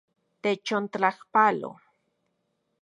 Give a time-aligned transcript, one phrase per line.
[0.41, 1.71] Techontlajpalo.